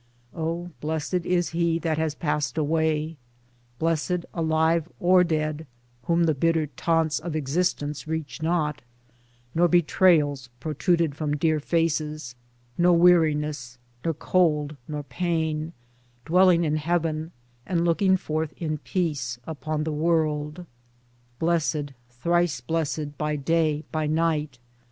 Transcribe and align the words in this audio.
[O 0.33 0.71
Blessed 0.81 1.25
is 1.27 1.49
he 1.49 1.77
that 1.77 1.99
has 1.99 2.15
passed 2.15 2.57
away] 2.57 3.17
Blessed, 3.77 4.25
alive 4.33 4.89
or 4.99 5.23
dead, 5.23 5.67
whom 6.05 6.23
the 6.23 6.33
bitter 6.33 6.65
taunts 6.65 7.19
of 7.19 7.35
exist 7.35 7.83
ence 7.83 8.07
reach 8.07 8.41
not— 8.41 8.81
nor 9.53 9.67
betrayals 9.67 10.49
protruded 10.59 11.13
from 11.13 11.37
dear 11.37 11.59
faces,' 11.59 12.33
nor 12.79 12.97
weariness 12.97 13.77
nor 14.03 14.15
cold 14.15 14.75
nor 14.87 15.03
pain— 15.03 15.71
dwelling 16.25 16.63
in 16.63 16.77
heaven, 16.77 17.31
and 17.67 17.85
looking 17.85 18.17
forth 18.17 18.55
in 18.57 18.79
peace 18.79 19.37
upon 19.45 19.83
the 19.83 19.93
world. 19.93 20.65
Blessed, 21.37 21.93
thrice 22.09 22.59
blessed, 22.59 23.19
by 23.19 23.35
day, 23.35 23.83
by 23.91 24.07
night 24.07 24.57